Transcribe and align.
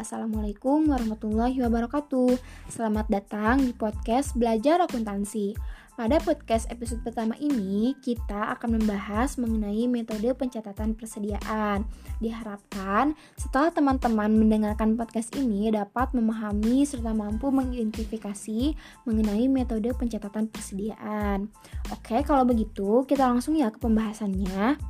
Assalamualaikum 0.00 0.88
warahmatullahi 0.88 1.60
wabarakatuh. 1.60 2.40
Selamat 2.72 3.04
datang 3.12 3.60
di 3.60 3.76
podcast 3.76 4.32
Belajar 4.32 4.80
Akuntansi. 4.80 5.52
Pada 5.92 6.16
podcast 6.24 6.64
episode 6.72 7.04
pertama 7.04 7.36
ini, 7.36 7.92
kita 8.00 8.56
akan 8.56 8.80
membahas 8.80 9.36
mengenai 9.36 9.84
metode 9.84 10.32
pencatatan 10.32 10.96
persediaan. 10.96 11.84
Diharapkan 12.16 13.12
setelah 13.36 13.68
teman-teman 13.68 14.32
mendengarkan 14.32 14.96
podcast 14.96 15.36
ini 15.36 15.68
dapat 15.68 16.16
memahami 16.16 16.88
serta 16.88 17.12
mampu 17.12 17.52
mengidentifikasi 17.52 18.72
mengenai 19.04 19.52
metode 19.52 19.92
pencatatan 19.92 20.48
persediaan. 20.48 21.52
Oke, 21.92 22.24
kalau 22.24 22.48
begitu 22.48 23.04
kita 23.04 23.28
langsung 23.28 23.52
ya 23.52 23.68
ke 23.68 23.76
pembahasannya. 23.76 24.80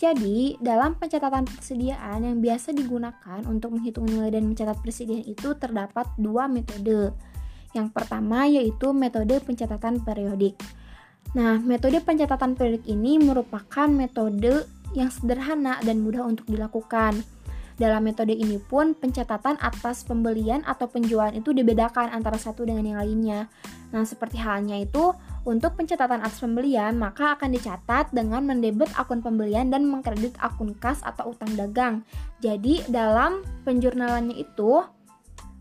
Jadi, 0.00 0.56
dalam 0.64 0.96
pencatatan 0.96 1.44
persediaan 1.44 2.24
yang 2.24 2.40
biasa 2.40 2.72
digunakan 2.72 3.44
untuk 3.44 3.76
menghitung 3.76 4.08
nilai 4.08 4.32
dan 4.32 4.48
mencatat 4.48 4.80
persediaan 4.80 5.28
itu 5.28 5.52
terdapat 5.60 6.08
dua 6.16 6.48
metode. 6.48 7.12
Yang 7.76 7.88
pertama 7.92 8.48
yaitu 8.48 8.96
metode 8.96 9.36
pencatatan 9.44 10.00
periodik. 10.00 10.56
Nah, 11.36 11.60
metode 11.60 12.00
pencatatan 12.00 12.56
periodik 12.56 12.88
ini 12.88 13.20
merupakan 13.20 13.92
metode 13.92 14.64
yang 14.96 15.12
sederhana 15.12 15.76
dan 15.84 16.00
mudah 16.00 16.24
untuk 16.24 16.48
dilakukan. 16.48 17.20
Dalam 17.76 18.00
metode 18.00 18.32
ini 18.32 18.56
pun 18.56 18.96
pencatatan 18.96 19.60
atas 19.60 20.08
pembelian 20.08 20.64
atau 20.64 20.88
penjualan 20.88 21.32
itu 21.36 21.52
dibedakan 21.52 22.08
antara 22.08 22.40
satu 22.40 22.64
dengan 22.64 22.88
yang 22.88 22.98
lainnya. 23.04 23.52
Nah, 23.92 24.08
seperti 24.08 24.40
halnya 24.40 24.80
itu 24.80 25.12
untuk 25.48 25.72
pencatatan 25.72 26.20
atas 26.20 26.44
pembelian, 26.44 27.00
maka 27.00 27.32
akan 27.36 27.56
dicatat 27.56 28.12
dengan 28.12 28.44
mendebet 28.44 28.92
akun 28.96 29.24
pembelian 29.24 29.72
dan 29.72 29.88
mengkredit 29.88 30.36
akun 30.36 30.76
kas 30.76 31.00
atau 31.00 31.32
utang 31.32 31.56
dagang. 31.56 32.04
Jadi, 32.44 32.84
dalam 32.92 33.40
penjurnalannya 33.64 34.36
itu 34.36 34.84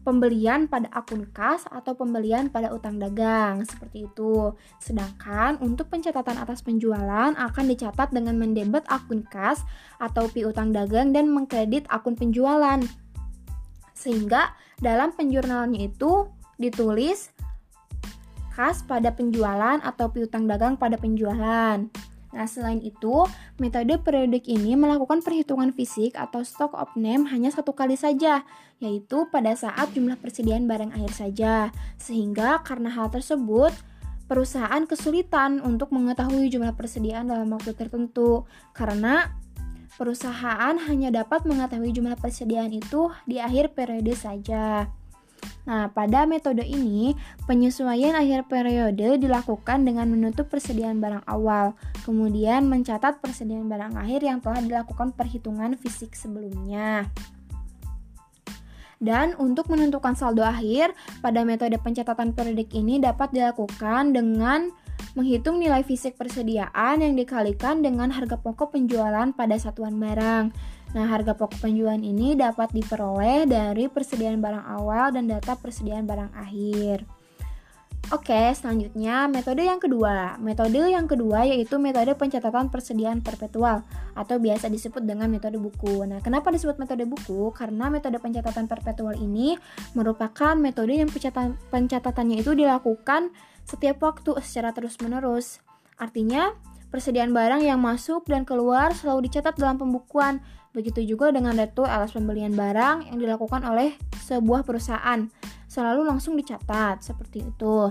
pembelian 0.04 0.66
pada 0.66 0.90
akun 0.90 1.28
kas 1.32 1.68
atau 1.70 1.94
pembelian 1.94 2.50
pada 2.50 2.72
utang 2.74 2.98
dagang 2.98 3.62
seperti 3.68 4.08
itu. 4.10 4.56
Sedangkan 4.82 5.60
untuk 5.62 5.92
pencatatan 5.92 6.40
atas 6.40 6.64
penjualan 6.64 7.36
akan 7.36 7.66
dicatat 7.70 8.10
dengan 8.10 8.40
mendebet 8.40 8.84
akun 8.90 9.28
kas 9.28 9.62
atau 10.02 10.26
piutang 10.32 10.72
dagang 10.74 11.12
dan 11.14 11.30
mengkredit 11.30 11.86
akun 11.92 12.18
penjualan. 12.18 12.80
Sehingga 13.94 14.56
dalam 14.80 15.12
penjurnalannya 15.12 15.92
itu 15.92 16.32
ditulis 16.56 17.32
khas 18.60 18.84
pada 18.84 19.16
penjualan 19.16 19.80
atau 19.80 20.12
piutang 20.12 20.44
dagang 20.44 20.76
pada 20.76 21.00
penjualan. 21.00 21.80
Nah, 22.30 22.46
selain 22.46 22.84
itu, 22.84 23.24
metode 23.56 23.96
periodik 24.04 24.52
ini 24.52 24.76
melakukan 24.76 25.24
perhitungan 25.24 25.72
fisik 25.72 26.20
atau 26.20 26.44
stock 26.44 26.76
of 26.76 26.92
name 27.00 27.24
hanya 27.32 27.56
satu 27.56 27.72
kali 27.72 27.96
saja, 27.96 28.44
yaitu 28.84 29.32
pada 29.32 29.56
saat 29.56 29.96
jumlah 29.96 30.20
persediaan 30.20 30.68
barang 30.68 30.92
akhir 30.92 31.12
saja. 31.16 31.72
Sehingga 31.96 32.60
karena 32.68 32.92
hal 32.92 33.08
tersebut, 33.08 33.72
perusahaan 34.28 34.84
kesulitan 34.84 35.64
untuk 35.64 35.96
mengetahui 35.96 36.52
jumlah 36.52 36.76
persediaan 36.76 37.32
dalam 37.32 37.48
waktu 37.56 37.72
tertentu 37.74 38.44
karena 38.76 39.34
perusahaan 39.96 40.76
hanya 40.76 41.16
dapat 41.16 41.48
mengetahui 41.48 41.96
jumlah 41.96 42.20
persediaan 42.20 42.76
itu 42.76 43.08
di 43.24 43.40
akhir 43.40 43.72
periode 43.72 44.14
saja. 44.20 44.99
Nah, 45.70 45.94
pada 45.94 46.26
metode 46.26 46.66
ini, 46.66 47.14
penyesuaian 47.46 48.18
akhir 48.18 48.50
periode 48.50 49.22
dilakukan 49.22 49.86
dengan 49.86 50.10
menutup 50.10 50.50
persediaan 50.50 50.98
barang 50.98 51.26
awal, 51.30 51.78
kemudian 52.08 52.66
mencatat 52.66 53.22
persediaan 53.22 53.70
barang 53.70 53.94
akhir 53.94 54.26
yang 54.26 54.42
telah 54.42 54.66
dilakukan 54.66 55.14
perhitungan 55.14 55.78
fisik 55.78 56.18
sebelumnya. 56.18 57.06
Dan 59.00 59.32
untuk 59.40 59.72
menentukan 59.72 60.12
saldo 60.18 60.44
akhir, 60.44 60.92
pada 61.24 61.48
metode 61.48 61.80
pencatatan 61.80 62.36
periodik 62.36 62.76
ini 62.76 63.00
dapat 63.00 63.32
dilakukan 63.32 64.12
dengan 64.12 64.76
menghitung 65.16 65.58
nilai 65.58 65.82
fisik 65.88 66.20
persediaan 66.20 67.00
yang 67.00 67.16
dikalikan 67.16 67.80
dengan 67.80 68.12
harga 68.12 68.36
pokok 68.36 68.76
penjualan 68.76 69.32
pada 69.32 69.56
satuan 69.56 69.96
barang. 69.98 70.52
Nah, 70.90 71.06
harga 71.06 71.38
pokok 71.38 71.62
penjualan 71.62 72.02
ini 72.02 72.34
dapat 72.34 72.74
diperoleh 72.74 73.46
dari 73.46 73.86
persediaan 73.86 74.42
barang 74.42 74.66
awal 74.82 75.14
dan 75.14 75.30
data 75.30 75.54
persediaan 75.54 76.10
barang 76.10 76.34
akhir. 76.34 77.06
Oke, 78.10 78.58
selanjutnya 78.58 79.30
metode 79.30 79.62
yang 79.62 79.78
kedua. 79.78 80.42
Metode 80.42 80.82
yang 80.82 81.06
kedua 81.06 81.46
yaitu 81.46 81.78
metode 81.78 82.10
pencatatan 82.18 82.74
persediaan 82.74 83.22
perpetual 83.22 83.86
atau 84.18 84.42
biasa 84.42 84.66
disebut 84.66 85.06
dengan 85.06 85.30
metode 85.30 85.62
buku. 85.62 86.10
Nah, 86.10 86.18
kenapa 86.18 86.50
disebut 86.50 86.82
metode 86.82 87.06
buku? 87.06 87.54
Karena 87.54 87.86
metode 87.94 88.18
pencatatan 88.18 88.66
perpetual 88.66 89.14
ini 89.14 89.62
merupakan 89.94 90.58
metode 90.58 90.98
yang 90.98 91.14
pencatatan, 91.14 91.54
pencatatannya 91.70 92.42
itu 92.42 92.58
dilakukan 92.58 93.30
setiap 93.62 94.02
waktu 94.02 94.42
secara 94.42 94.74
terus-menerus. 94.74 95.62
Artinya, 96.02 96.58
persediaan 96.90 97.30
barang 97.30 97.62
yang 97.62 97.78
masuk 97.78 98.26
dan 98.26 98.42
keluar 98.42 98.90
selalu 98.98 99.30
dicatat 99.30 99.54
dalam 99.54 99.78
pembukuan 99.78 100.42
Begitu 100.74 101.02
juga 101.16 101.34
dengan 101.34 101.58
retur 101.58 101.90
alas 101.90 102.14
pembelian 102.14 102.54
barang 102.54 103.10
yang 103.10 103.18
dilakukan 103.18 103.66
oleh 103.66 103.98
sebuah 104.22 104.62
perusahaan. 104.62 105.26
Selalu 105.66 106.06
langsung 106.06 106.38
dicatat 106.38 107.02
seperti 107.02 107.46
itu. 107.46 107.90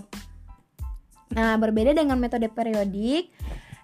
Nah, 1.34 1.54
berbeda 1.60 1.92
dengan 1.92 2.16
metode 2.16 2.48
periodik, 2.48 3.30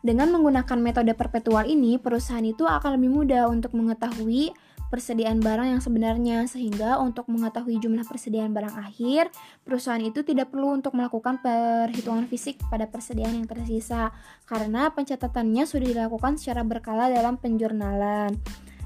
dengan 0.04 0.28
menggunakan 0.32 0.78
metode 0.80 1.12
perpetual 1.16 1.64
ini, 1.64 1.96
perusahaan 1.96 2.44
itu 2.44 2.68
akan 2.68 3.00
lebih 3.00 3.10
mudah 3.12 3.48
untuk 3.48 3.72
mengetahui 3.72 4.52
persediaan 4.92 5.42
barang 5.42 5.74
yang 5.74 5.82
sebenarnya 5.82 6.38
sehingga 6.46 7.02
untuk 7.02 7.26
mengetahui 7.26 7.82
jumlah 7.82 8.06
persediaan 8.06 8.54
barang 8.54 8.78
akhir, 8.78 9.32
perusahaan 9.66 9.98
itu 9.98 10.22
tidak 10.22 10.54
perlu 10.54 10.76
untuk 10.76 10.94
melakukan 10.94 11.42
perhitungan 11.42 12.30
fisik 12.30 12.62
pada 12.70 12.86
persediaan 12.86 13.42
yang 13.42 13.48
tersisa 13.48 14.14
karena 14.46 14.94
pencatatannya 14.94 15.66
sudah 15.66 15.88
dilakukan 15.88 16.38
secara 16.38 16.62
berkala 16.62 17.10
dalam 17.10 17.34
penjurnalan. 17.40 18.38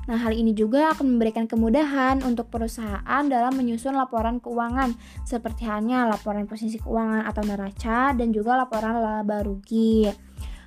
Nah, 0.09 0.17
hal 0.17 0.33
ini 0.33 0.57
juga 0.57 0.97
akan 0.97 1.05
memberikan 1.05 1.45
kemudahan 1.45 2.25
untuk 2.25 2.49
perusahaan 2.49 3.23
dalam 3.29 3.53
menyusun 3.53 3.93
laporan 3.93 4.41
keuangan, 4.41 4.97
seperti 5.29 5.69
halnya 5.69 6.09
laporan 6.09 6.49
posisi 6.49 6.81
keuangan 6.81 7.29
atau 7.29 7.45
neraca 7.45 8.17
dan 8.17 8.33
juga 8.33 8.57
laporan 8.57 9.05
laba 9.05 9.45
rugi. 9.45 10.09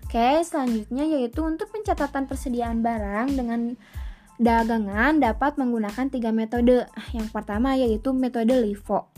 Oke, 0.06 0.46
selanjutnya 0.46 1.10
yaitu 1.10 1.42
untuk 1.42 1.74
pencatatan 1.74 2.30
persediaan 2.30 2.86
barang 2.86 3.34
dengan 3.34 3.74
dagangan 4.38 5.18
dapat 5.18 5.58
menggunakan 5.58 6.06
tiga 6.14 6.30
metode. 6.30 6.86
Yang 7.18 7.34
pertama 7.34 7.74
yaitu 7.74 8.14
metode 8.14 8.54
LIFO. 8.54 9.10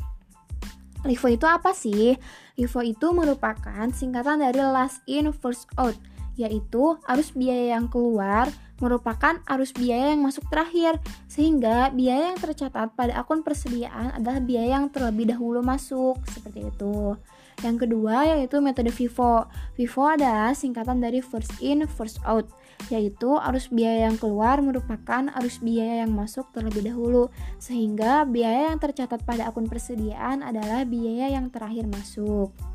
LIFO 1.04 1.28
itu 1.36 1.44
apa 1.44 1.76
sih? 1.76 2.16
LIFO 2.56 2.80
itu 2.80 3.12
merupakan 3.12 3.92
singkatan 3.92 4.40
dari 4.40 4.64
last 4.64 5.04
in 5.04 5.36
first 5.36 5.68
out, 5.76 6.00
yaitu 6.40 6.98
arus 7.08 7.34
biaya 7.34 7.78
yang 7.78 7.90
keluar 7.90 8.50
merupakan 8.84 9.40
arus 9.48 9.72
biaya 9.72 10.12
yang 10.12 10.28
masuk 10.28 10.44
terakhir, 10.52 11.00
sehingga 11.32 11.88
biaya 11.96 12.36
yang 12.36 12.40
tercatat 12.42 12.92
pada 13.00 13.16
akun 13.16 13.40
persediaan 13.40 14.12
adalah 14.12 14.44
biaya 14.44 14.76
yang 14.76 14.92
terlebih 14.92 15.32
dahulu 15.32 15.64
masuk, 15.64 16.20
seperti 16.28 16.68
itu. 16.68 17.16
Yang 17.64 17.88
kedua 17.88 18.28
yaitu 18.28 18.60
metode 18.60 18.92
FIFO. 18.92 19.48
FIFO 19.80 20.04
adalah 20.20 20.52
singkatan 20.52 21.00
dari 21.00 21.24
first 21.24 21.54
in, 21.64 21.88
first 21.88 22.20
out, 22.28 22.50
yaitu 22.92 23.40
arus 23.40 23.72
biaya 23.72 24.12
yang 24.12 24.20
keluar 24.20 24.60
merupakan 24.60 25.32
arus 25.40 25.64
biaya 25.64 26.04
yang 26.04 26.12
masuk 26.12 26.50
terlebih 26.52 26.84
dahulu, 26.84 27.32
sehingga 27.62 28.28
biaya 28.28 28.74
yang 28.74 28.84
tercatat 28.84 29.24
pada 29.24 29.48
akun 29.48 29.70
persediaan 29.70 30.44
adalah 30.44 30.84
biaya 30.84 31.32
yang 31.32 31.48
terakhir 31.54 31.88
masuk. 31.88 32.73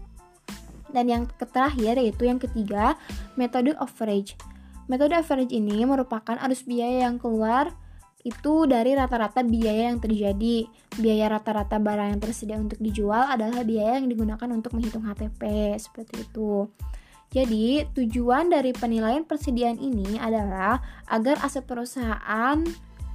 Dan 0.93 1.09
yang 1.09 1.23
terakhir 1.37 2.01
yaitu 2.01 2.29
yang 2.29 2.41
ketiga, 2.41 2.97
metode 3.37 3.77
average. 3.77 4.39
Metode 4.89 5.13
average 5.13 5.53
ini 5.53 5.85
merupakan 5.85 6.37
arus 6.49 6.65
biaya 6.65 7.09
yang 7.09 7.21
keluar 7.21 7.73
itu 8.27 8.67
dari 8.67 8.99
rata-rata 8.99 9.47
biaya 9.47 9.93
yang 9.95 10.01
terjadi. 10.03 10.67
Biaya 10.99 11.39
rata-rata 11.39 11.79
barang 11.79 12.09
yang 12.17 12.21
tersedia 12.21 12.57
untuk 12.59 12.81
dijual 12.83 13.31
adalah 13.31 13.63
biaya 13.63 14.03
yang 14.03 14.11
digunakan 14.11 14.49
untuk 14.51 14.75
menghitung 14.75 15.07
HPP, 15.07 15.43
seperti 15.79 16.27
itu. 16.27 16.67
Jadi, 17.29 17.85
tujuan 17.93 18.49
dari 18.49 18.73
penilaian 18.73 19.21
persediaan 19.21 19.77
ini 19.77 20.17
adalah 20.17 20.81
agar 21.13 21.37
aset 21.45 21.69
perusahaan 21.69 22.65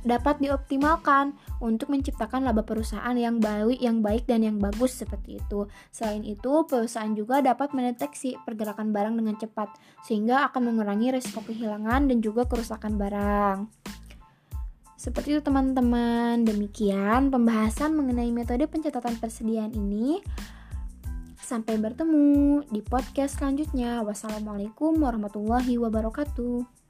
dapat 0.04 0.40
dioptimalkan 0.44 1.36
untuk 1.64 1.92
menciptakan 1.92 2.44
laba 2.44 2.64
perusahaan 2.64 3.16
yang 3.16 3.40
baik, 3.40 3.80
yang 3.80 4.04
baik 4.04 4.28
dan 4.28 4.44
yang 4.44 4.60
bagus 4.60 5.00
seperti 5.00 5.40
itu. 5.40 5.66
Selain 5.90 6.22
itu, 6.24 6.68
perusahaan 6.68 7.12
juga 7.16 7.40
dapat 7.40 7.72
mendeteksi 7.72 8.36
pergerakan 8.44 8.92
barang 8.92 9.16
dengan 9.16 9.36
cepat 9.40 9.72
sehingga 10.04 10.48
akan 10.52 10.72
mengurangi 10.76 11.16
risiko 11.16 11.42
kehilangan 11.44 12.12
dan 12.12 12.20
juga 12.20 12.44
kerusakan 12.46 13.00
barang. 13.00 13.58
Seperti 15.04 15.36
itu 15.36 15.42
teman-teman, 15.44 16.48
demikian 16.48 17.28
pembahasan 17.28 17.92
mengenai 17.92 18.32
metode 18.32 18.64
pencatatan 18.72 19.20
persediaan 19.20 19.76
ini. 19.76 20.24
Sampai 21.44 21.76
bertemu 21.76 22.64
di 22.72 22.80
podcast 22.80 23.36
selanjutnya. 23.36 24.00
Wassalamualaikum 24.08 24.96
warahmatullahi 24.96 25.76
wabarakatuh. 25.76 26.83